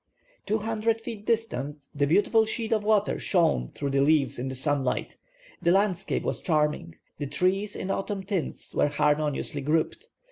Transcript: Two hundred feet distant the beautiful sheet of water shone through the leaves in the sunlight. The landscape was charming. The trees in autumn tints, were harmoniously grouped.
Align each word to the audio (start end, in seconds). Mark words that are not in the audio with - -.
Two 0.47 0.57
hundred 0.57 0.99
feet 0.99 1.27
distant 1.27 1.77
the 1.93 2.07
beautiful 2.07 2.43
sheet 2.43 2.73
of 2.73 2.83
water 2.83 3.19
shone 3.19 3.67
through 3.67 3.91
the 3.91 4.01
leaves 4.01 4.39
in 4.39 4.49
the 4.49 4.55
sunlight. 4.55 5.15
The 5.61 5.69
landscape 5.69 6.23
was 6.23 6.41
charming. 6.41 6.95
The 7.19 7.27
trees 7.27 7.75
in 7.75 7.91
autumn 7.91 8.23
tints, 8.23 8.73
were 8.73 8.87
harmoniously 8.87 9.61
grouped. 9.61 10.09